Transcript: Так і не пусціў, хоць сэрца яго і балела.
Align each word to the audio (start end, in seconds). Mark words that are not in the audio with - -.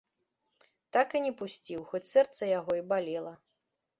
Так 0.97 1.07
і 1.19 1.21
не 1.25 1.33
пусціў, 1.41 1.83
хоць 1.91 2.03
сэрца 2.13 2.43
яго 2.59 2.73
і 2.79 2.83
балела. 2.95 3.33